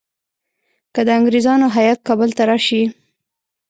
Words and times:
که 0.93 1.01
د 1.07 1.09
انګریزانو 1.17 1.67
هیات 1.77 1.99
کابل 2.07 2.29
ته 2.37 2.43
راشي. 2.49 2.83